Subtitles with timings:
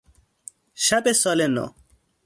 [0.85, 1.65] شب سال نو